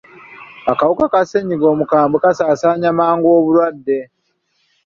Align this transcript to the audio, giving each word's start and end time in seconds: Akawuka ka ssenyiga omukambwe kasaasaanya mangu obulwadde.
Akawuka 0.71 1.05
ka 1.13 1.21
ssenyiga 1.25 1.65
omukambwe 1.73 2.17
kasaasaanya 2.23 2.89
mangu 2.99 3.27
obulwadde. 3.37 3.99